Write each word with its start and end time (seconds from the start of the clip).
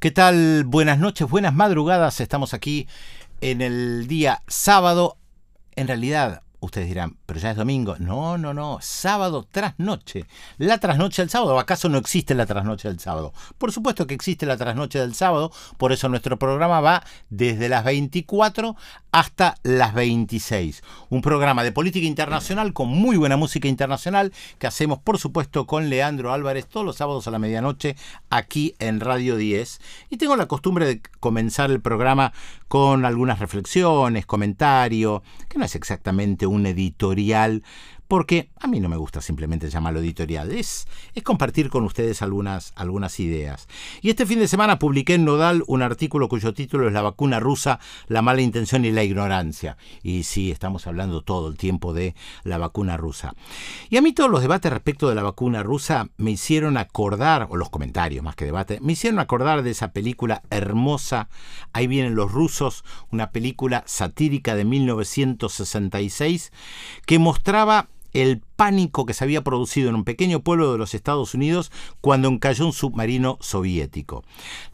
¿Qué 0.00 0.10
tal? 0.10 0.64
Buenas 0.64 0.98
noches, 0.98 1.28
buenas 1.28 1.52
madrugadas. 1.52 2.22
Estamos 2.22 2.54
aquí 2.54 2.88
en 3.42 3.60
el 3.60 4.06
día 4.06 4.42
sábado. 4.48 5.18
En 5.76 5.88
realidad, 5.88 6.40
ustedes 6.60 6.88
dirán, 6.88 7.18
pero 7.30 7.38
ya 7.38 7.52
es 7.52 7.56
domingo. 7.56 7.94
No, 8.00 8.36
no, 8.38 8.52
no. 8.52 8.78
Sábado 8.82 9.46
tras 9.48 9.78
noche. 9.78 10.24
La 10.58 10.78
trasnoche 10.78 11.22
del 11.22 11.30
sábado. 11.30 11.60
¿Acaso 11.60 11.88
no 11.88 11.96
existe 11.96 12.34
la 12.34 12.44
trasnoche 12.44 12.88
del 12.88 12.98
sábado? 12.98 13.32
Por 13.56 13.70
supuesto 13.70 14.08
que 14.08 14.14
existe 14.14 14.46
la 14.46 14.56
trasnoche 14.56 14.98
del 14.98 15.14
sábado. 15.14 15.52
Por 15.78 15.92
eso 15.92 16.08
nuestro 16.08 16.40
programa 16.40 16.80
va 16.80 17.04
desde 17.28 17.68
las 17.68 17.84
24 17.84 18.74
hasta 19.12 19.54
las 19.62 19.94
26. 19.94 20.82
Un 21.08 21.22
programa 21.22 21.62
de 21.62 21.70
política 21.70 22.06
internacional 22.06 22.72
con 22.72 22.88
muy 22.88 23.16
buena 23.16 23.36
música 23.36 23.68
internacional 23.68 24.32
que 24.58 24.66
hacemos, 24.66 24.98
por 24.98 25.18
supuesto, 25.18 25.68
con 25.68 25.88
Leandro 25.88 26.32
Álvarez 26.32 26.66
todos 26.66 26.86
los 26.86 26.96
sábados 26.96 27.28
a 27.28 27.30
la 27.30 27.38
medianoche 27.38 27.94
aquí 28.28 28.74
en 28.80 28.98
Radio 28.98 29.36
10. 29.36 29.80
Y 30.10 30.16
tengo 30.16 30.34
la 30.34 30.46
costumbre 30.46 30.84
de 30.84 31.02
comenzar 31.20 31.70
el 31.70 31.80
programa 31.80 32.32
con 32.70 33.04
algunas 33.04 33.40
reflexiones, 33.40 34.26
comentarios, 34.26 35.22
que 35.48 35.58
no 35.58 35.64
es 35.64 35.74
exactamente 35.74 36.46
un 36.46 36.66
editorial, 36.66 37.19
material 37.20 37.62
porque 38.10 38.50
a 38.58 38.66
mí 38.66 38.80
no 38.80 38.88
me 38.88 38.96
gusta 38.96 39.20
simplemente 39.20 39.70
llamarlo 39.70 40.00
editorial, 40.00 40.50
es, 40.50 40.88
es 41.14 41.22
compartir 41.22 41.70
con 41.70 41.84
ustedes 41.84 42.22
algunas, 42.22 42.72
ideas. 43.20 43.68
Y 44.02 44.10
este 44.10 44.26
fin 44.26 44.40
de 44.40 44.48
semana 44.48 44.80
publiqué 44.80 45.14
en 45.14 45.24
Nodal 45.24 45.62
un 45.68 45.80
artículo 45.80 46.28
cuyo 46.28 46.52
título 46.52 46.88
es 46.88 46.92
La 46.92 47.02
vacuna 47.02 47.38
rusa, 47.38 47.78
la 48.08 48.20
mala 48.20 48.40
intención 48.40 48.84
y 48.84 48.90
la 48.90 49.04
ignorancia. 49.04 49.76
Y 50.02 50.24
sí, 50.24 50.50
estamos 50.50 50.88
hablando 50.88 51.22
todo 51.22 51.46
el 51.46 51.56
tiempo 51.56 51.94
de 51.94 52.16
la 52.42 52.58
vacuna 52.58 52.96
rusa. 52.96 53.32
Y 53.90 53.96
a 53.96 54.02
mí 54.02 54.12
todos 54.12 54.28
los 54.28 54.42
debates 54.42 54.72
respecto 54.72 55.08
de 55.08 55.14
la 55.14 55.22
vacuna 55.22 55.62
rusa 55.62 56.08
me 56.16 56.32
hicieron 56.32 56.78
acordar, 56.78 57.46
o 57.48 57.56
los 57.56 57.70
comentarios 57.70 58.24
más 58.24 58.34
que 58.34 58.44
debate, 58.44 58.80
me 58.80 58.94
hicieron 58.94 59.20
acordar 59.20 59.62
de 59.62 59.70
esa 59.70 59.92
película 59.92 60.42
hermosa, 60.50 61.28
Ahí 61.72 61.86
vienen 61.86 62.16
los 62.16 62.32
rusos, 62.32 62.84
una 63.12 63.30
película 63.30 63.84
satírica 63.86 64.56
de 64.56 64.64
1966 64.64 66.50
que 67.06 67.20
mostraba 67.20 67.86
el 68.12 68.40
pánico 68.56 69.06
que 69.06 69.14
se 69.14 69.24
había 69.24 69.42
producido 69.42 69.88
en 69.88 69.94
un 69.94 70.04
pequeño 70.04 70.40
pueblo 70.40 70.70
de 70.72 70.78
los 70.78 70.94
Estados 70.94 71.34
Unidos 71.34 71.72
cuando 72.00 72.28
encalló 72.28 72.66
un 72.66 72.72
submarino 72.72 73.38
soviético. 73.40 74.24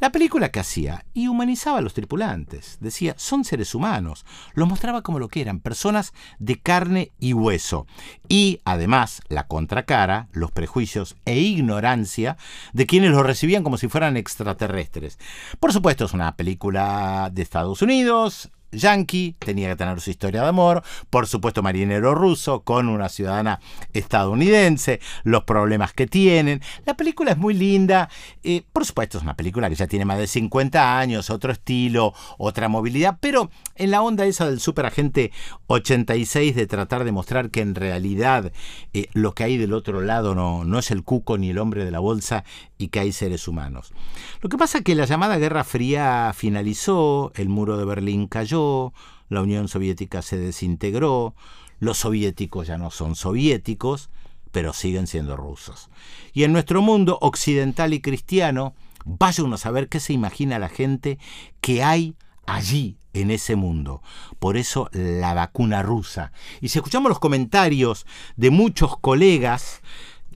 La 0.01 0.11
película 0.11 0.51
que 0.51 0.61
hacía 0.61 1.05
y 1.15 1.29
humanizaba 1.29 1.79
a 1.79 1.83
los 1.83 1.95
tripulantes. 1.95 2.79
Decía, 2.81 3.15
son 3.17 3.45
seres 3.45 3.75
humanos. 3.75 4.25
Los 4.55 4.69
mostraba 4.69 5.03
como 5.03 5.19
lo 5.19 5.29
que 5.29 5.41
eran, 5.41 5.61
personas 5.61 6.13
de 6.39 6.61
carne 6.61 7.13
y 7.21 7.33
hueso. 7.33 7.87
Y 8.29 8.61
además, 8.65 9.23
la 9.29 9.47
contracara, 9.47 10.29
los 10.33 10.51
prejuicios 10.51 11.17
e 11.25 11.39
ignorancia 11.39 12.37
de 12.73 12.87
quienes 12.87 13.13
los 13.13 13.25
recibían 13.25 13.63
como 13.63 13.79
si 13.79 13.89
fueran 13.89 14.17
extraterrestres. 14.17 15.19
Por 15.61 15.73
supuesto, 15.73 16.05
es 16.05 16.13
una 16.13 16.37
película 16.37 17.31
de 17.33 17.43
Estados 17.43 17.83
Unidos, 17.83 18.51
yankee, 18.73 19.37
tenía 19.39 19.69
que 19.69 19.77
tener 19.77 20.01
su 20.01 20.11
historia 20.11 20.43
de 20.43 20.49
amor, 20.49 20.83
por 21.11 21.27
supuesto 21.27 21.63
marinero 21.63 22.15
ruso 22.15 22.61
con 22.61 22.89
una 22.89 23.09
ciudadana 23.09 23.61
estadounidense, 23.93 25.01
los 25.25 25.45
problemas 25.45 25.93
que 25.93 26.07
tienen. 26.07 26.61
La 26.85 26.95
película 26.95 27.33
es 27.33 27.39
muy 27.39 27.55
linda, 27.55 28.09
eh, 28.43 28.63
por 28.73 28.85
supuesto 28.85 29.19
es 29.19 29.25
una 29.25 29.37
película 29.37 29.69
que 29.69 29.75
ya 29.75 29.87
tiene 29.87 30.05
más 30.05 30.19
de 30.19 30.27
50 30.27 30.99
años, 30.99 31.31
otro 31.31 31.53
estilo, 31.53 32.15
otra 32.39 32.69
movilidad, 32.69 33.19
pero 33.21 33.51
en 33.75 33.91
la 33.91 34.03
onda 34.03 34.27
esa 34.27 34.47
del 34.47 34.61
superagente 34.61 35.33
86 35.67 36.55
de 36.55 36.67
tratar 36.67 37.05
de 37.05 37.13
mostrar 37.13 37.51
que 37.51 37.61
en 37.61 37.75
realidad 37.75 38.53
eh, 38.93 39.09
lo 39.13 39.33
que 39.33 39.45
hay 39.45 39.57
del 39.57 39.73
otro 39.73 40.01
lado 40.01 40.35
no, 40.35 40.65
no 40.65 40.79
es 40.79 40.91
el 40.91 41.03
cuco 41.03 41.39
ni 41.39 41.51
el 41.51 41.59
hombre 41.59 41.85
de 41.85 41.91
la 41.91 41.99
bolsa 41.99 42.45
y 42.79 42.89
que 42.89 43.01
hay 43.01 43.13
seres 43.13 43.49
humanos. 43.49 43.93
Lo 44.41 44.49
que 44.49 44.59
pasa 44.59 44.79
es 44.79 44.85
que 44.85 44.95
la 44.95 45.07
llamada 45.07 45.39
Guerra 45.39 45.65
Fría 45.65 46.33
finalizó, 46.35 47.33
el 47.35 47.49
muro 47.49 47.77
de 47.77 47.85
Berlín 47.85 48.27
cayó, 48.27 48.93
la 49.29 49.43
Unión 49.43 49.69
Soviética 49.69 50.23
se 50.23 50.37
desintegró, 50.37 51.35
los 51.79 51.99
soviéticos 51.99 52.67
ya 52.67 52.79
no 52.79 52.91
son 52.91 53.15
soviéticos, 53.15 54.11
pero 54.53 54.73
siguen 54.73 55.07
siendo 55.07 55.37
rusos. 55.37 55.91
Y 56.33 56.45
en 56.45 56.53
nuestro 56.53 56.81
mundo 56.81 57.19
occidental 57.21 57.93
y 57.93 58.01
cristiano, 58.01 58.75
vaya 59.05 59.45
uno 59.45 59.57
a 59.57 59.59
saber 59.59 59.89
qué 59.89 60.01
se 60.01 60.13
imagina 60.13 60.59
la 60.59 60.69
gente 60.69 61.19
que 61.61 61.83
hay 61.83 62.17
allí 62.47 62.97
en 63.13 63.31
ese 63.31 63.57
mundo. 63.57 64.03
Por 64.39 64.57
eso 64.57 64.89
la 64.93 65.35
vacuna 65.35 65.83
rusa. 65.83 66.33
Y 66.61 66.69
si 66.69 66.79
escuchamos 66.79 67.09
los 67.09 67.19
comentarios 67.19 68.07
de 68.37 68.51
muchos 68.51 68.99
colegas, 68.99 69.83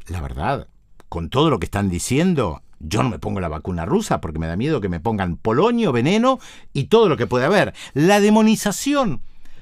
la 0.06 0.20
verdad, 0.20 0.68
con 1.10 1.28
todo 1.28 1.50
lo 1.50 1.58
que 1.58 1.66
están 1.66 1.90
diciendo, 1.90 2.62
yo 2.78 3.02
no 3.02 3.10
me 3.10 3.18
pongo 3.18 3.40
la 3.40 3.48
vacuna 3.48 3.84
rusa 3.84 4.20
porque 4.20 4.38
me 4.38 4.46
da 4.46 4.56
miedo 4.56 4.80
que 4.80 4.88
me 4.88 5.00
pongan 5.00 5.36
polonio, 5.36 5.92
veneno 5.92 6.38
y 6.72 6.84
todo 6.84 7.08
lo 7.08 7.16
que 7.16 7.26
puede 7.26 7.44
haber. 7.44 7.74
La 7.92 8.20
demonización 8.20 9.20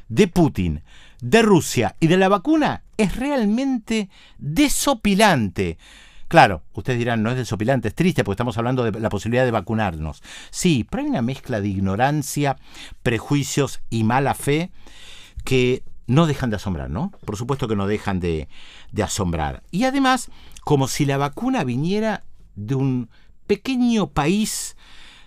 de 0.08 0.28
Putin, 0.28 0.82
de 1.20 1.42
Rusia 1.42 1.96
y 2.00 2.06
de 2.06 2.18
la 2.18 2.28
vacuna 2.28 2.82
es 2.98 3.16
realmente 3.16 4.10
desopilante. 4.36 5.78
Claro, 6.28 6.62
ustedes 6.74 6.98
dirán, 6.98 7.22
no 7.22 7.30
es 7.30 7.36
desopilante, 7.38 7.88
es 7.88 7.94
triste 7.94 8.24
porque 8.24 8.34
estamos 8.34 8.58
hablando 8.58 8.84
de 8.84 9.00
la 9.00 9.08
posibilidad 9.08 9.46
de 9.46 9.50
vacunarnos. 9.50 10.22
Sí, 10.50 10.86
pero 10.88 11.02
hay 11.02 11.08
una 11.08 11.22
mezcla 11.22 11.62
de 11.62 11.68
ignorancia, 11.68 12.58
prejuicios 13.02 13.80
y 13.88 14.04
mala 14.04 14.34
fe 14.34 14.70
que 15.44 15.82
no 16.08 16.26
dejan 16.26 16.50
de 16.50 16.56
asombrar, 16.56 16.90
¿no? 16.90 17.12
Por 17.24 17.36
supuesto 17.36 17.68
que 17.68 17.76
no 17.76 17.86
dejan 17.86 18.18
de, 18.18 18.48
de 18.90 19.02
asombrar. 19.04 19.62
Y 19.70 19.84
además, 19.84 20.30
como 20.64 20.88
si 20.88 21.04
la 21.04 21.18
vacuna 21.18 21.62
viniera 21.62 22.24
de 22.56 22.74
un 22.74 23.10
pequeño 23.46 24.08
país 24.08 24.74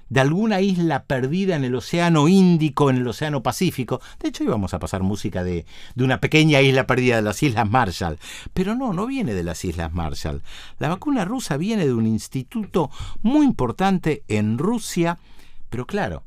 de 0.10 0.20
alguna 0.20 0.60
isla 0.60 1.06
perdida 1.06 1.56
en 1.56 1.64
el 1.64 1.74
Océano 1.74 2.28
Índico, 2.28 2.90
en 2.90 2.98
el 2.98 3.08
Océano 3.08 3.42
Pacífico. 3.42 4.02
De 4.20 4.28
hecho, 4.28 4.44
íbamos 4.44 4.74
a 4.74 4.80
pasar 4.80 5.04
música 5.04 5.42
de, 5.42 5.66
de, 5.96 6.04
una 6.04 6.20
pequeña 6.20 6.60
isla 6.60 6.86
perdida 6.86 7.16
de 7.16 7.22
las 7.22 7.42
Islas 7.42 7.70
Marshall. 7.70 8.20
Pero 8.54 8.76
no, 8.76 8.92
no 8.92 9.06
viene 9.06 9.34
de 9.34 9.44
las 9.44 9.64
Islas 9.64 9.94
Marshall. 9.94 10.42
La 10.80 10.90
vacuna 10.90 11.24
rusa 11.24 11.56
viene 11.56 11.86
de 11.86 11.94
un 11.94 12.08
instituto 12.08 12.92
muy 13.22 13.46
importante 13.46 14.24
en 14.28 14.58
Rusia, 14.58 15.18
pero 15.70 15.86
claro, 15.88 16.24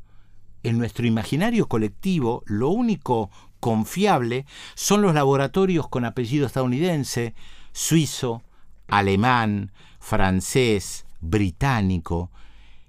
en 0.62 0.78
nuestro 0.78 1.06
imaginario 1.06 1.68
colectivo, 1.68 2.42
lo 2.46 2.70
único 2.70 3.30
confiable 3.64 4.44
son 4.74 5.00
los 5.00 5.14
laboratorios 5.14 5.88
con 5.88 6.04
apellido 6.04 6.44
estadounidense, 6.44 7.34
suizo, 7.72 8.42
alemán, 8.88 9.72
francés, 10.00 11.06
británico, 11.22 12.30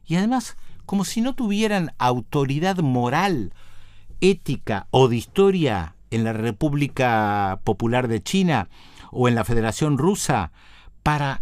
y 0.06 0.18
además 0.18 0.58
como 0.85 1.06
si 1.06 1.22
no 1.22 1.34
tuvieran 1.34 1.94
autoridad 1.97 2.80
moral, 2.80 3.53
ética 4.19 4.88
o 4.91 5.08
de 5.08 5.16
historia 5.16 5.96
en 6.12 6.25
la 6.25 6.34
República 6.34 7.62
Popular 7.64 8.09
de 8.09 8.22
China 8.22 8.68
o 9.12 9.30
en 9.30 9.35
la 9.35 9.46
Federación 9.46 9.97
Rusa 9.97 10.52
para 11.03 11.41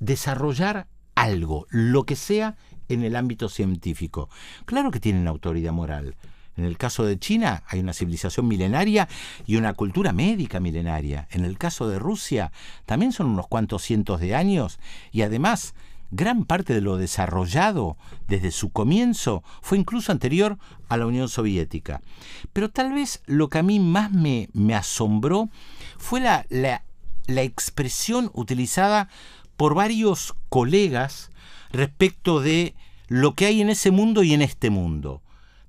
desarrollar 0.00 0.86
algo, 1.14 1.66
lo 1.68 2.04
que 2.04 2.16
sea, 2.16 2.56
en 2.88 3.02
el 3.02 3.14
ámbito 3.14 3.50
científico. 3.50 4.30
Claro 4.64 4.90
que 4.90 5.00
tienen 5.00 5.28
autoridad 5.28 5.74
moral. 5.74 6.16
En 6.56 6.64
el 6.64 6.76
caso 6.76 7.04
de 7.04 7.18
China 7.18 7.62
hay 7.66 7.80
una 7.80 7.92
civilización 7.92 8.46
milenaria 8.46 9.08
y 9.46 9.56
una 9.56 9.74
cultura 9.74 10.12
médica 10.12 10.60
milenaria. 10.60 11.26
En 11.30 11.44
el 11.44 11.58
caso 11.58 11.88
de 11.88 11.98
Rusia 11.98 12.52
también 12.86 13.12
son 13.12 13.26
unos 13.26 13.48
cuantos 13.48 13.82
cientos 13.82 14.20
de 14.20 14.34
años 14.34 14.78
y 15.10 15.22
además 15.22 15.74
gran 16.10 16.44
parte 16.44 16.74
de 16.74 16.80
lo 16.80 16.96
desarrollado 16.96 17.96
desde 18.28 18.52
su 18.52 18.70
comienzo 18.70 19.42
fue 19.62 19.78
incluso 19.78 20.12
anterior 20.12 20.58
a 20.88 20.96
la 20.96 21.06
Unión 21.06 21.28
Soviética. 21.28 22.02
Pero 22.52 22.70
tal 22.70 22.92
vez 22.92 23.22
lo 23.26 23.48
que 23.48 23.58
a 23.58 23.62
mí 23.64 23.80
más 23.80 24.12
me, 24.12 24.48
asombró 24.74 25.48
fue 25.98 26.20
la 26.20 26.80
expresión 27.26 28.30
utilizada 28.32 29.08
por 29.56 29.74
varios 29.74 30.34
colegas 30.48 31.30
respecto 31.70 32.40
de 32.40 32.74
lo 33.08 33.34
que 33.34 33.46
hay 33.46 33.60
en 33.60 33.70
ese 33.70 33.90
mundo 33.90 34.22
y 34.22 34.34
en 34.34 34.42
este 34.42 34.70
mundo. 34.70 35.23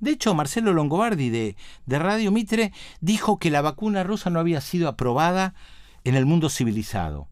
De 0.05 0.11
hecho, 0.11 0.35
Marcelo 0.35 0.71
Longobardi 0.71 1.31
de, 1.31 1.55
de, 1.87 1.97
Radio 1.97 2.31
Mitre 2.31 2.71
dijo 3.01 3.39
que 3.39 3.49
la 3.49 3.63
vacuna 3.63 4.03
rusa 4.03 4.29
no 4.29 4.39
había 4.39 4.61
sido 4.61 4.87
aprobada 4.87 5.55
en 6.03 6.13
el 6.13 6.27
mundo 6.27 6.51
civilizado. 6.51 7.27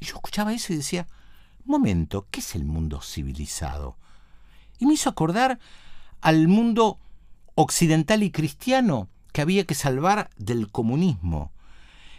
Y 0.00 0.06
yo 0.06 0.14
escuchaba 0.14 0.54
eso 0.54 0.72
y 0.72 0.76
decía, 0.76 1.06
momento, 1.66 2.26
¿qué 2.30 2.40
es 2.40 2.54
el 2.54 2.64
mundo 2.64 3.02
civilizado? 3.02 3.98
Y 4.78 4.86
me 4.86 4.94
hizo 4.94 5.10
acordar 5.10 5.58
al 6.22 6.48
mundo 6.48 6.98
occidental 7.56 8.22
y 8.22 8.30
cristiano 8.30 9.10
que 9.34 9.42
había 9.42 9.66
que 9.66 9.74
salvar 9.74 10.30
del 10.38 10.70
comunismo. 10.70 11.52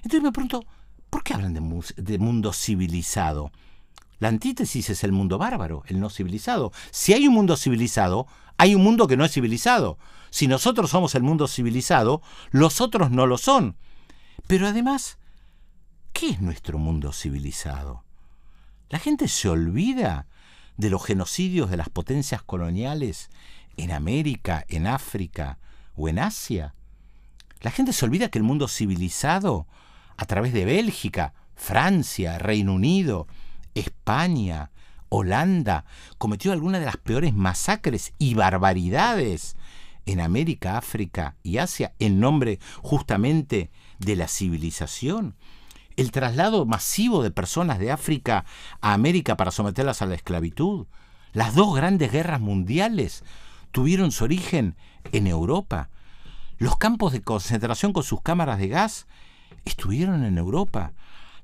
Entonces 0.04 0.22
me 0.22 0.32
pregunto, 0.32 0.68
¿por 1.10 1.24
qué 1.24 1.34
hablan 1.34 1.56
de, 1.56 1.84
de 1.98 2.20
mundo 2.20 2.54
civilizado? 2.54 3.52
La 4.20 4.30
antítesis 4.30 4.90
es 4.90 5.04
el 5.04 5.12
mundo 5.12 5.38
bárbaro, 5.38 5.84
el 5.88 6.00
no 6.00 6.10
civilizado. 6.10 6.72
Si 6.92 7.14
hay 7.14 7.28
un 7.28 7.34
mundo 7.34 7.58
civilizado, 7.58 8.28
hay 8.58 8.76
un 8.76 8.84
mundo 8.84 9.08
que 9.08 9.18
no 9.18 9.26
es 9.26 9.32
civilizado. 9.32 9.98
Si 10.30 10.48
nosotros 10.48 10.90
somos 10.90 11.16
el 11.16 11.24
mundo 11.24 11.48
civilizado, 11.48 12.22
los 12.52 12.82
otros 12.82 13.12
no 13.12 13.28
lo 13.28 13.38
son. 13.38 13.76
Pero 14.48 14.68
además, 14.68 15.18
¿qué 16.14 16.30
es 16.30 16.42
nuestro 16.42 16.78
mundo 16.78 17.12
civilizado? 17.12 18.04
La 18.90 19.00
gente 19.00 19.28
se 19.28 19.50
olvida 19.50 20.28
de 20.78 20.90
los 20.90 21.04
genocidios 21.04 21.70
de 21.70 21.78
las 21.78 21.90
potencias 21.90 22.42
coloniales 22.42 23.30
en 23.78 23.92
América, 23.92 24.66
en 24.68 24.88
África 24.88 25.58
o 25.96 26.10
en 26.10 26.20
Asia? 26.20 26.74
La 27.62 27.72
gente 27.72 27.94
se 27.94 28.06
olvida 28.06 28.30
que 28.30 28.38
el 28.38 28.44
mundo 28.44 28.68
civilizado, 28.68 29.68
a 30.18 30.26
través 30.26 30.54
de 30.54 30.66
Bélgica, 30.66 31.34
Francia, 31.56 32.38
Reino 32.38 32.74
Unido, 32.74 33.28
España, 33.76 34.72
Holanda, 35.10 35.86
cometió 36.18 36.52
algunas 36.52 36.80
de 36.80 36.88
las 36.88 36.98
peores 36.98 37.34
masacres 37.34 38.14
y 38.18 38.34
barbaridades 38.34 39.56
en 40.06 40.22
América, 40.22 40.78
África 40.78 41.36
y 41.44 41.58
Asia 41.58 41.94
en 42.00 42.20
nombre 42.20 42.60
justamente 42.82 43.72
de 44.00 44.16
la 44.16 44.28
civilización. 44.28 45.36
El 45.96 46.12
traslado 46.12 46.66
masivo 46.66 47.24
de 47.24 47.32
personas 47.32 47.80
de 47.80 47.92
África 47.92 48.46
a 48.82 48.94
América 48.94 49.38
para 49.38 49.52
someterlas 49.52 50.02
a 50.02 50.06
la 50.06 50.16
esclavitud. 50.16 50.88
Las 51.32 51.56
dos 51.56 51.76
grandes 51.76 52.12
guerras 52.12 52.42
mundiales 52.42 53.24
tuvieron 53.72 54.12
su 54.12 54.24
origen 54.26 54.76
en 55.12 55.28
Europa. 55.28 55.90
Los 56.58 56.78
campos 56.78 57.14
de 57.14 57.22
concentración 57.22 57.94
con 57.94 58.04
sus 58.04 58.22
cámaras 58.22 58.60
de 58.60 58.68
gas 58.68 59.08
estuvieron 59.64 60.24
en 60.24 60.38
Europa. 60.38 60.94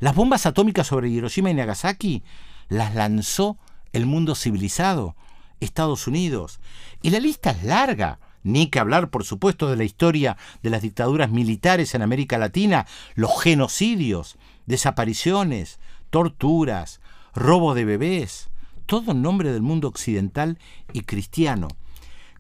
Las 0.01 0.15
bombas 0.15 0.47
atómicas 0.47 0.87
sobre 0.87 1.09
Hiroshima 1.09 1.51
y 1.51 1.53
Nagasaki 1.53 2.23
las 2.69 2.95
lanzó 2.95 3.59
el 3.93 4.07
mundo 4.07 4.33
civilizado, 4.33 5.15
Estados 5.59 6.07
Unidos. 6.07 6.59
Y 7.03 7.11
la 7.11 7.19
lista 7.19 7.51
es 7.51 7.63
larga. 7.63 8.19
Ni 8.41 8.65
que 8.65 8.79
hablar, 8.79 9.11
por 9.11 9.23
supuesto, 9.23 9.69
de 9.69 9.75
la 9.75 9.83
historia 9.83 10.37
de 10.63 10.71
las 10.71 10.81
dictaduras 10.81 11.29
militares 11.29 11.93
en 11.93 12.01
América 12.01 12.39
Latina, 12.39 12.87
los 13.13 13.39
genocidios, 13.43 14.37
desapariciones, 14.65 15.79
torturas, 16.09 16.99
robo 17.35 17.75
de 17.75 17.85
bebés, 17.85 18.49
todo 18.87 19.11
en 19.11 19.21
nombre 19.21 19.53
del 19.53 19.61
mundo 19.61 19.87
occidental 19.87 20.57
y 20.93 21.01
cristiano. 21.01 21.67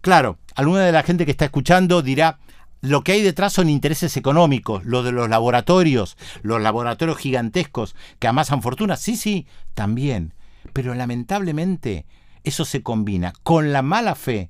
Claro, 0.01 0.39
alguna 0.55 0.79
de 0.79 0.91
la 0.91 1.03
gente 1.03 1.25
que 1.25 1.31
está 1.31 1.45
escuchando 1.45 2.01
dirá, 2.01 2.39
lo 2.81 3.03
que 3.03 3.13
hay 3.13 3.21
detrás 3.21 3.53
son 3.53 3.69
intereses 3.69 4.17
económicos, 4.17 4.83
lo 4.85 5.03
de 5.03 5.11
los 5.11 5.29
laboratorios, 5.29 6.17
los 6.41 6.61
laboratorios 6.61 7.17
gigantescos 7.17 7.95
que 8.19 8.27
amasan 8.27 8.61
fortunas, 8.61 8.99
sí, 8.99 9.15
sí, 9.15 9.47
también. 9.73 10.33
Pero 10.73 10.93
lamentablemente 10.95 12.05
eso 12.43 12.65
se 12.65 12.81
combina 12.81 13.33
con 13.43 13.71
la 13.71 13.83
mala 13.83 14.15
fe 14.15 14.49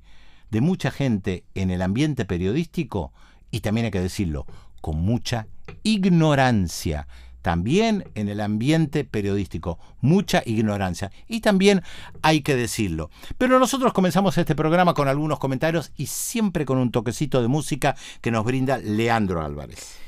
de 0.49 0.61
mucha 0.61 0.91
gente 0.91 1.43
en 1.55 1.71
el 1.71 1.81
ambiente 1.81 2.25
periodístico 2.25 3.13
y 3.51 3.59
también 3.59 3.85
hay 3.85 3.91
que 3.91 4.01
decirlo, 4.01 4.45
con 4.79 4.97
mucha 4.97 5.47
ignorancia. 5.83 7.07
También 7.41 8.05
en 8.15 8.29
el 8.29 8.39
ambiente 8.39 9.03
periodístico, 9.03 9.79
mucha 10.01 10.43
ignorancia. 10.45 11.11
Y 11.27 11.41
también 11.41 11.81
hay 12.21 12.41
que 12.41 12.55
decirlo. 12.55 13.09
Pero 13.37 13.59
nosotros 13.59 13.93
comenzamos 13.93 14.37
este 14.37 14.55
programa 14.55 14.93
con 14.93 15.07
algunos 15.07 15.39
comentarios 15.39 15.91
y 15.97 16.07
siempre 16.07 16.65
con 16.65 16.77
un 16.77 16.91
toquecito 16.91 17.41
de 17.41 17.47
música 17.47 17.95
que 18.21 18.31
nos 18.31 18.45
brinda 18.45 18.77
Leandro 18.77 19.43
Álvarez. 19.43 20.01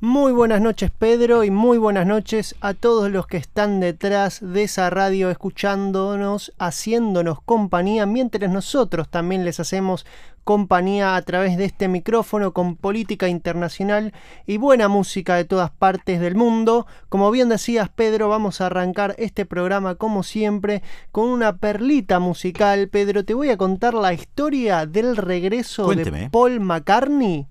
Muy 0.00 0.30
buenas 0.30 0.60
noches 0.60 0.92
Pedro 0.96 1.42
y 1.42 1.50
muy 1.50 1.76
buenas 1.76 2.06
noches 2.06 2.54
a 2.60 2.72
todos 2.72 3.10
los 3.10 3.26
que 3.26 3.36
están 3.36 3.80
detrás 3.80 4.38
de 4.40 4.62
esa 4.62 4.90
radio 4.90 5.28
escuchándonos, 5.28 6.52
haciéndonos 6.56 7.40
compañía, 7.42 8.06
mientras 8.06 8.48
nosotros 8.48 9.08
también 9.08 9.44
les 9.44 9.58
hacemos 9.58 10.06
compañía 10.44 11.16
a 11.16 11.22
través 11.22 11.56
de 11.56 11.64
este 11.64 11.88
micrófono 11.88 12.52
con 12.52 12.76
política 12.76 13.26
internacional 13.26 14.12
y 14.46 14.58
buena 14.58 14.86
música 14.86 15.34
de 15.34 15.44
todas 15.44 15.72
partes 15.72 16.20
del 16.20 16.36
mundo. 16.36 16.86
Como 17.08 17.32
bien 17.32 17.48
decías 17.48 17.88
Pedro, 17.88 18.28
vamos 18.28 18.60
a 18.60 18.66
arrancar 18.66 19.16
este 19.18 19.46
programa 19.46 19.96
como 19.96 20.22
siempre 20.22 20.80
con 21.10 21.28
una 21.28 21.56
perlita 21.56 22.20
musical. 22.20 22.86
Pedro, 22.86 23.24
te 23.24 23.34
voy 23.34 23.50
a 23.50 23.56
contar 23.56 23.94
la 23.94 24.12
historia 24.12 24.86
del 24.86 25.16
regreso 25.16 25.88
de 25.88 26.28
Paul 26.30 26.60
McCartney 26.60 27.48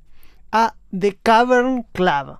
a 0.54 0.76
The 0.98 1.18
Cavern 1.22 1.86
Club. 1.94 2.38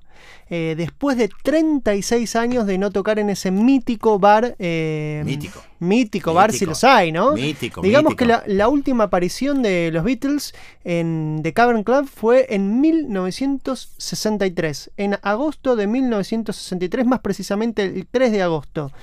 Eh, 0.50 0.76
después 0.78 1.18
de 1.18 1.30
36 1.44 2.38
años 2.38 2.66
de 2.66 2.78
no 2.78 2.90
tocar 2.92 3.20
en 3.20 3.30
ese 3.30 3.52
mítico 3.52 4.18
bar. 4.18 4.56
Eh, 4.60 5.22
mítico. 5.26 5.62
Mítico 5.80 6.34
bar, 6.34 6.54
si 6.54 6.66
los 6.66 6.86
hay, 6.86 7.12
¿no? 7.12 7.34
Mítico. 7.34 7.82
Digamos 7.82 8.16
que 8.16 8.26
la, 8.26 8.70
última 8.70 9.04
aparición 9.06 9.62
de 9.62 9.92
los 9.92 10.06
Beatles 10.06 10.54
en 10.86 11.42
The 11.44 11.52
Cavern 11.54 11.84
Club 11.84 12.08
fue 12.08 12.48
en 12.50 12.80
1963. 12.80 14.92
En 14.96 15.18
agosto 15.22 15.76
de 15.76 15.88
1963, 15.88 17.06
más 17.06 17.20
precisamente 17.20 17.84
el 17.84 18.08
3 18.08 18.32
de 18.32 18.42
agosto. 18.42 18.94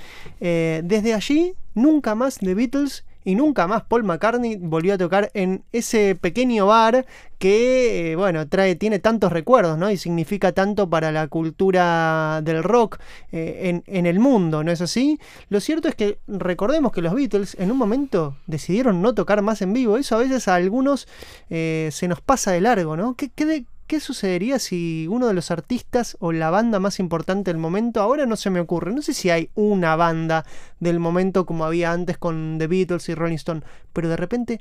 Eh, 0.41 0.81
desde 0.83 1.13
allí, 1.13 1.53
nunca 1.75 2.15
más 2.15 2.39
The 2.39 2.55
Beatles 2.55 3.05
y 3.25 3.35
nunca 3.35 3.67
más 3.67 3.83
Paul 3.83 4.03
McCartney 4.03 4.55
volvió 4.55 4.93
a 4.93 4.97
tocar 4.97 5.31
en 5.33 5.63
ese 5.73 6.15
pequeño 6.15 6.67
bar 6.67 7.05
que, 7.39 8.11
eh, 8.11 8.15
bueno, 8.15 8.47
trae, 8.47 8.75
tiene 8.75 8.99
tantos 8.99 9.31
recuerdos, 9.31 9.77
¿no? 9.77 9.91
Y 9.91 9.97
significa 9.97 10.53
tanto 10.53 10.89
para 10.89 11.11
la 11.11 11.27
cultura 11.27 12.41
del 12.43 12.63
rock 12.63 12.99
eh, 13.31 13.81
en, 13.85 14.05
el 14.05 14.19
mundo, 14.19 14.63
¿no 14.63 14.71
es 14.71 14.79
así? 14.79 15.19
Lo 15.49 15.59
cierto 15.59 15.87
es 15.89 15.95
que 15.95 16.19
recordemos 16.27 16.91
que 16.91 17.01
los 17.01 17.13
Beatles 17.13 17.57
en 17.59 17.71
un 17.71 17.77
momento 17.77 18.37
decidieron 18.45 19.01
no 19.01 19.13
tocar 19.13 19.41
más 19.41 19.61
en 19.61 19.73
vivo. 19.73 19.97
Eso 19.97 20.15
a 20.15 20.19
veces 20.19 20.47
a 20.47 20.55
algunos 20.55 21.07
eh, 21.49 21.89
se 21.91 22.07
nos 22.07 22.21
pasa 22.21 22.51
de 22.51 22.61
largo, 22.61 22.95
¿no? 22.95 23.15
¿Qué, 23.15 23.29
qué, 23.33 23.65
¿Qué 23.87 23.99
sucedería 23.99 24.57
si 24.57 25.07
uno 25.11 25.27
de 25.27 25.35
los 25.35 25.51
artistas 25.51 26.17
o 26.19 26.31
la 26.31 26.49
banda 26.49 26.79
más 26.79 26.99
importante 26.99 27.51
del 27.51 27.59
momento, 27.59 28.01
ahora 28.01 28.25
no 28.25 28.35
se 28.35 28.49
me 28.49 28.59
ocurre, 28.59 28.91
no 28.91 29.03
sé 29.03 29.13
si 29.13 29.29
hay 29.29 29.51
una 29.53 29.95
banda 29.95 30.43
del 30.79 30.99
momento 30.99 31.45
como 31.45 31.65
había 31.65 31.91
antes 31.91 32.17
con 32.17 32.57
The 32.57 32.65
Beatles 32.65 33.09
y 33.09 33.13
Rolling 33.13 33.35
Stone, 33.35 33.61
pero 33.93 34.09
de 34.09 34.17
repente 34.17 34.59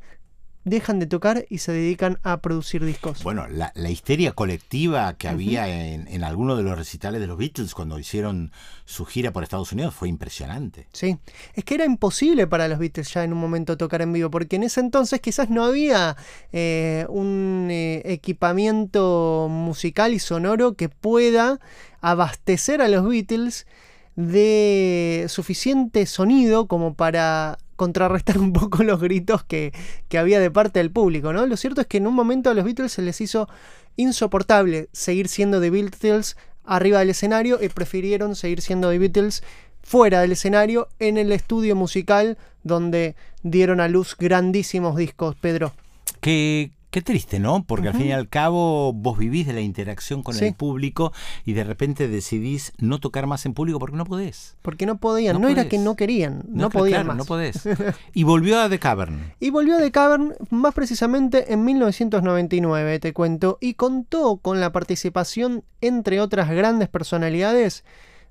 dejan 0.64 0.98
de 0.98 1.06
tocar 1.06 1.46
y 1.48 1.58
se 1.58 1.72
dedican 1.72 2.18
a 2.22 2.38
producir 2.38 2.84
discos. 2.84 3.22
Bueno, 3.22 3.46
la, 3.48 3.72
histeria 3.90 4.32
colectiva 4.32 5.14
que 5.14 5.28
había 5.28 5.68
en, 5.68 6.08
en 6.08 6.24
algunos 6.24 6.56
de 6.56 6.64
los 6.64 6.76
recitales 6.76 7.20
de 7.20 7.26
los 7.26 7.38
Beatles 7.38 7.74
cuando 7.74 7.98
hicieron 7.98 8.50
su 8.84 9.04
gira 9.04 9.32
por 9.32 9.42
Estados 9.42 9.72
Unidos 9.72 9.94
fue 9.94 10.08
impresionante. 10.08 10.86
Sí, 10.92 11.18
es 11.54 11.64
que 11.64 11.74
era 11.74 11.84
imposible 11.84 12.46
para 12.46 12.68
los 12.68 12.78
Beatles 12.78 13.12
ya 13.12 13.24
en 13.24 13.32
un 13.32 13.38
momento 13.38 13.76
tocar 13.76 14.02
en 14.02 14.12
vivo, 14.12 14.30
porque 14.30 14.56
en 14.56 14.64
ese 14.64 14.80
entonces 14.80 15.20
quizás 15.20 15.50
no 15.50 15.64
había 15.64 16.16
eh, 16.52 17.06
un 17.08 17.68
eh, 17.70 18.02
equipamiento 18.04 19.48
musical 19.50 20.12
y 20.12 20.18
sonoro 20.18 20.74
que 20.74 20.88
pueda 20.88 21.60
abastecer 22.00 22.82
a 22.82 22.88
los 22.88 23.06
Beatles 23.08 23.66
de 24.16 25.26
suficiente 25.28 26.06
sonido 26.06 26.66
como 26.66 26.94
para 26.94 27.58
contrarrestar 27.76 28.38
un 28.38 28.52
poco 28.52 28.82
los 28.82 29.00
gritos 29.00 29.44
que, 29.44 29.72
había 30.16 30.40
de 30.40 30.50
parte 30.50 30.78
del 30.78 30.90
público, 30.90 31.32
¿no? 31.32 31.46
Lo 31.46 31.56
cierto 31.56 31.80
es 31.80 31.86
que 31.86 31.98
en 31.98 32.06
un 32.06 32.14
momento 32.14 32.50
a 32.50 32.54
los 32.54 32.64
Beatles 32.64 32.92
se 32.92 33.02
les 33.02 33.20
hizo 33.20 33.48
insoportable 33.96 34.88
seguir 34.92 35.28
siendo 35.28 35.60
The 35.60 35.70
Beatles 35.70 36.36
arriba 36.64 37.00
del 37.00 37.10
escenario 37.10 37.58
y 37.62 37.68
prefirieron 37.68 38.36
seguir 38.36 38.60
siendo 38.60 38.90
The 38.90 38.98
Beatles 38.98 39.42
fuera 39.82 40.20
del 40.20 40.32
escenario 40.32 40.88
en 40.98 41.18
el 41.18 41.30
estudio 41.32 41.76
musical 41.76 42.38
donde 42.62 43.16
dieron 43.42 43.80
a 43.80 43.88
luz 43.88 44.16
grandísimos 44.18 44.96
discos, 44.96 45.36
Pedro. 45.36 45.74
¿Qué, 46.20 46.70
Qué 46.94 47.02
triste, 47.02 47.40
¿no? 47.40 47.64
Porque 47.64 47.88
al 47.88 47.94
fin 47.94 48.06
y 48.06 48.12
al 48.12 48.28
cabo 48.28 48.92
vos 48.92 49.18
vivís 49.18 49.48
de 49.48 49.52
la 49.52 49.60
interacción 49.60 50.22
con 50.22 50.38
el 50.38 50.54
público 50.54 51.12
y 51.44 51.54
de 51.54 51.64
repente 51.64 52.06
decidís 52.06 52.72
no 52.78 53.00
tocar 53.00 53.26
más 53.26 53.44
en 53.46 53.52
público 53.52 53.80
porque 53.80 53.96
no 53.96 54.04
podés. 54.04 54.56
Porque 54.62 54.86
no 54.86 54.98
podían, 54.98 55.40
no, 55.40 55.48
era 55.48 55.68
que 55.68 55.78
no 55.78 55.96
querían, 55.96 56.44
no, 56.46 56.70
podían 56.70 57.08
más. 57.08 57.16
no 57.16 57.24
podés. 57.24 57.68
Y 58.14 58.22
volvió 58.22 58.60
a 58.60 58.68
The 58.68 58.78
Cavern. 58.78 59.32
Y 59.40 59.50
volvió 59.50 59.74
a 59.74 59.80
The 59.80 59.90
Cavern 59.90 60.34
más 60.50 60.72
precisamente 60.72 61.52
en 61.52 61.64
1999, 61.64 63.00
te 63.00 63.12
cuento, 63.12 63.58
y 63.60 63.74
contó 63.74 64.36
con 64.36 64.60
la 64.60 64.70
participación, 64.70 65.64
entre 65.80 66.20
otras 66.20 66.48
grandes 66.48 66.88
personalidades, 66.88 67.84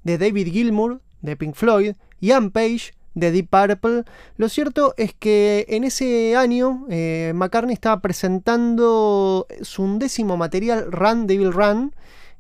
de 0.05 0.17
David 0.17 0.53
Gilmour, 0.53 1.01
de 1.21 1.35
Pink 1.35 1.55
Floyd, 1.55 1.95
Ian 2.21 2.49
Page, 2.49 2.93
de 3.13 3.31
Deep 3.31 3.49
Purple. 3.49 4.03
Lo 4.37 4.49
cierto 4.49 4.93
es 4.97 5.13
que 5.13 5.65
en 5.69 5.83
ese 5.83 6.35
año 6.35 6.85
eh, 6.89 7.31
McCartney 7.35 7.73
estaba 7.73 8.01
presentando 8.01 9.47
su 9.61 9.83
undécimo 9.83 10.37
material, 10.37 10.91
Run 10.91 11.27
Devil 11.27 11.53
Run. 11.53 11.93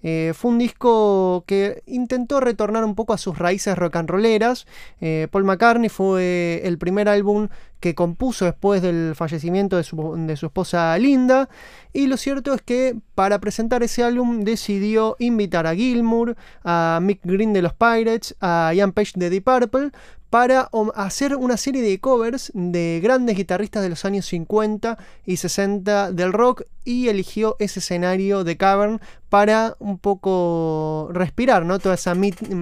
Eh, 0.05 0.33
fue 0.35 0.51
un 0.51 0.59
disco 0.59 1.45
que 1.47 1.81
intentó 1.85 2.41
retornar 2.41 2.83
un 2.83 2.93
poco 2.93 3.13
a 3.13 3.17
sus 3.17 3.37
raíces 3.39 3.77
rock 3.77 3.95
and 3.95 4.09
rolleras. 4.09 4.67
Eh, 4.99 5.29
Paul 5.31 5.45
McCartney 5.45 5.87
fue 5.87 6.61
el 6.65 6.77
primer 6.77 7.07
álbum 7.07 7.47
que 7.79 7.95
compuso 7.95 8.43
después 8.43 8.81
del 8.81 9.13
fallecimiento 9.15 9.77
de 9.77 9.83
su, 9.83 10.15
de 10.27 10.35
su, 10.35 10.47
esposa 10.47 10.97
Linda. 10.97 11.47
Y 11.93 12.07
lo 12.07 12.17
cierto 12.17 12.53
es 12.53 12.61
que 12.61 12.97
para 13.15 13.39
presentar 13.39 13.81
ese 13.81 14.03
álbum 14.03 14.43
decidió 14.43 15.15
invitar 15.19 15.67
a 15.67 15.75
Gilmour, 15.75 16.35
a 16.65 16.99
Mick 17.01 17.21
Green 17.23 17.53
de 17.53 17.61
los 17.61 17.73
Pirates, 17.73 18.35
a 18.41 18.73
Ian 18.75 18.91
Page 18.91 19.13
de 19.15 19.29
Deep 19.29 19.45
Purple 19.45 19.91
para 20.33 20.67
hacer 20.95 21.35
una 21.35 21.57
serie 21.57 21.83
de 21.83 21.99
covers 21.99 22.51
de 22.55 22.99
grandes 23.03 23.37
guitarristas 23.37 23.83
de 23.83 23.89
los 23.89 24.03
años 24.03 24.25
50 24.25 24.97
y 25.27 25.37
60 25.37 26.11
del 26.11 26.33
rock 26.33 26.63
y 26.83 27.07
eligió 27.07 27.55
ese 27.59 27.81
escenario 27.81 28.43
de 28.43 28.57
Cavern 28.57 28.99
para 29.29 29.75
un 29.77 29.99
poco 29.99 31.09
respirar, 31.13 31.67
¿no? 31.67 31.77
Toda 31.77 31.93
esa, 31.93 32.15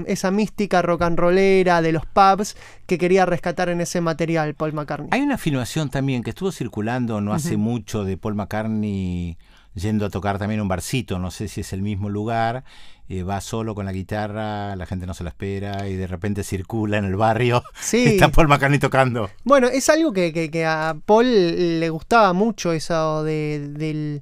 esa 0.06 0.32
mística 0.32 0.82
rock 0.82 1.04
and 1.04 1.18
rollera 1.18 1.82
de 1.82 1.94
los 1.94 2.06
pubs 2.06 2.58
que 2.88 2.98
quería 2.98 3.26
rescatar 3.26 3.70
en 3.70 3.80
ese 3.80 4.02
material 4.02 4.54
Paul 4.54 4.74
McCartney. 4.74 5.08
Hay 5.14 5.22
una 5.22 5.38
filmación 5.38 5.90
también 5.90 6.24
que 6.24 6.32
estuvo 6.32 6.52
circulando 6.52 7.22
no 7.22 7.34
hace 7.34 7.56
mucho 7.56 8.04
de 8.04 8.18
Paul 8.18 8.36
McCartney 8.36 9.38
yendo 9.74 10.06
a 10.06 10.10
tocar 10.10 10.38
también 10.40 10.62
un 10.62 10.68
barcito, 10.68 11.18
no 11.20 11.32
sé 11.32 11.48
si 11.48 11.62
es 11.62 11.72
el 11.74 11.82
mismo 11.82 12.10
lugar, 12.10 12.64
eh, 13.10 13.24
va 13.24 13.42
solo 13.42 13.74
con 13.76 13.86
la 13.86 13.92
guitarra, 13.92 14.76
la 14.76 14.86
gente 14.86 15.06
no 15.06 15.14
se 15.14 15.24
la 15.24 15.30
espera 15.32 15.88
y 15.88 15.96
de 15.96 16.08
repente 16.08 16.44
circula 16.44 16.98
en 16.98 17.06
el 17.06 17.16
barrio. 17.16 17.64
Sí. 17.82 18.04
Está 18.06 18.30
Paul 18.30 18.48
McCartney 18.48 18.80
tocando. 18.80 19.30
Bueno, 19.44 19.68
es 19.68 19.90
algo 19.90 20.14
que, 20.14 20.32
que- 20.34 20.50
que 20.52 20.66
a 20.66 20.96
Paul 21.06 21.80
le 21.80 21.90
gustaba 21.90 22.34
mucho 22.34 22.72
eso 22.74 23.24
de, 23.24 23.68
del- 23.70 24.22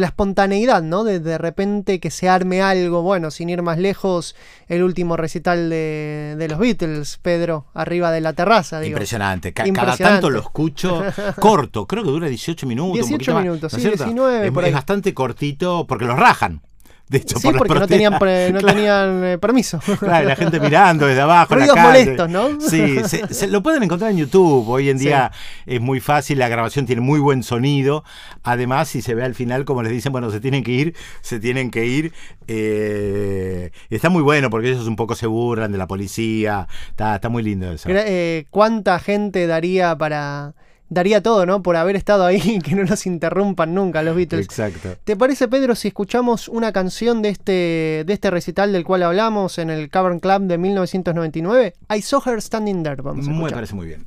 la 0.00 0.08
espontaneidad, 0.08 0.82
¿no? 0.82 1.04
De 1.04 1.20
de 1.20 1.38
repente 1.38 2.00
que 2.00 2.10
se 2.10 2.28
arme 2.28 2.62
algo. 2.62 3.02
Bueno, 3.02 3.30
sin 3.30 3.48
ir 3.50 3.62
más 3.62 3.78
lejos, 3.78 4.34
el 4.68 4.82
último 4.82 5.16
recital 5.16 5.68
de, 5.70 6.34
de 6.38 6.48
los 6.48 6.58
Beatles, 6.58 7.18
Pedro, 7.22 7.66
arriba 7.74 8.10
de 8.12 8.20
la 8.20 8.32
terraza, 8.32 8.80
digo. 8.80 8.92
Impresionante. 8.92 9.52
Ca- 9.52 9.64
Cada 9.72 9.96
tanto 9.96 10.30
lo 10.30 10.40
escucho 10.40 11.02
corto, 11.40 11.86
creo 11.86 12.02
que 12.04 12.10
dura 12.10 12.28
18 12.28 12.66
minutos. 12.66 12.90
un 12.90 12.94
18 12.94 13.14
poquito 13.16 13.34
más, 13.34 13.42
minutos, 13.44 13.72
¿no 13.72 13.76
es 13.78 13.82
sí, 13.82 13.88
cierto? 13.88 14.04
19 14.04 14.46
Es, 14.46 14.52
por 14.52 14.64
es 14.64 14.72
bastante 14.74 15.14
cortito 15.14 15.86
porque 15.86 16.04
los 16.04 16.18
rajan. 16.18 16.60
De 17.08 17.18
hecho, 17.18 17.38
Sí, 17.38 17.46
por 17.48 17.58
porque 17.58 17.74
no 17.78 17.86
tenían, 17.86 18.18
pre- 18.18 18.50
no 18.52 18.58
Claro. 18.58 18.74
tenían 18.74 19.24
eh, 19.24 19.38
permiso. 19.38 19.78
Claro, 20.00 20.28
la 20.28 20.34
gente 20.34 20.58
mirando 20.58 21.06
desde 21.06 21.20
abajo. 21.22 21.54
Ruidos 21.54 21.76
molestos, 21.78 22.28
¿no? 22.28 22.60
Sí, 22.60 22.96
se, 23.06 23.32
se- 23.32 23.46
lo 23.46 23.62
pueden 23.62 23.82
encontrar 23.84 24.10
en 24.10 24.16
YouTube. 24.16 24.68
Hoy 24.68 24.90
en 24.90 24.98
Sí. 24.98 25.04
día 25.06 25.30
es 25.66 25.80
muy 25.80 26.00
fácil, 26.00 26.38
la 26.40 26.48
grabación 26.48 26.84
tiene 26.84 27.00
muy 27.02 27.20
buen 27.20 27.44
sonido. 27.44 28.02
Además, 28.42 28.88
si 28.88 29.02
se 29.02 29.14
ve 29.14 29.22
al 29.22 29.36
final, 29.36 29.64
como 29.64 29.82
les 29.84 29.92
dicen, 29.92 30.10
bueno, 30.10 30.30
se 30.32 30.40
tienen 30.40 30.64
que 30.64 30.72
ir, 30.72 30.94
se 31.20 31.38
tienen 31.38 31.70
que 31.70 31.86
ir. 31.86 32.12
Eh, 32.48 33.70
está 33.90 34.08
muy 34.10 34.22
bueno 34.22 34.50
porque 34.50 34.70
ellos 34.70 34.86
un 34.86 34.96
poco 34.96 35.14
se 35.14 35.26
burlan 35.26 35.70
de 35.72 35.78
la 35.78 35.86
policía. 35.86 36.66
Está, 36.90 37.14
está 37.16 37.28
muy 37.28 37.42
lindo 37.42 37.70
eso. 37.70 37.88
Eh, 37.90 38.46
¿Cuánta 38.50 38.98
gente 38.98 39.46
daría 39.46 39.96
para... 39.96 40.54
Daría 40.88 41.22
todo, 41.22 41.46
¿no? 41.46 41.62
Por 41.62 41.76
haber 41.76 41.96
estado 41.96 42.24
ahí 42.24 42.40
y 42.44 42.58
que 42.60 42.74
no 42.74 42.84
nos 42.84 43.06
interrumpan 43.06 43.74
nunca 43.74 44.02
los 44.02 44.14
Beatles. 44.14 44.44
Exacto. 44.44 44.96
¿Te 45.04 45.16
parece, 45.16 45.48
Pedro, 45.48 45.74
si 45.74 45.88
escuchamos 45.88 46.48
una 46.48 46.72
canción 46.72 47.22
de 47.22 47.30
este, 47.30 48.04
de 48.06 48.12
este 48.12 48.30
recital 48.30 48.72
del 48.72 48.84
cual 48.84 49.02
hablamos 49.02 49.58
en 49.58 49.70
el 49.70 49.90
Cavern 49.90 50.20
Club 50.20 50.42
de 50.42 50.58
1999? 50.58 51.74
I 51.94 52.02
Saw 52.02 52.22
Her 52.24 52.40
Standing 52.40 52.82
There. 52.82 53.02
Vamos 53.02 53.26
a 53.26 53.30
Me 53.30 53.50
parece 53.50 53.74
muy 53.74 53.86
bien. 53.86 54.06